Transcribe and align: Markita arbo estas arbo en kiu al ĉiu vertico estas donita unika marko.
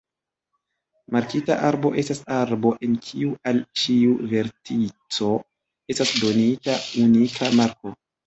Markita 1.15 1.57
arbo 1.67 1.89
estas 2.01 2.21
arbo 2.35 2.71
en 2.87 2.95
kiu 3.09 3.35
al 3.51 3.61
ĉiu 3.83 4.15
vertico 4.33 5.29
estas 5.95 6.17
donita 6.25 6.79
unika 7.05 7.53
marko. 7.61 7.95